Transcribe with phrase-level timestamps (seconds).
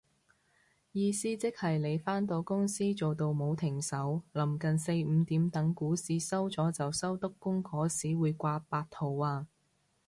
[0.93, 9.47] 意思即係你返到公司做到冇停手，臨近四五點等股市收咗就收得工嗰時會掛八號啊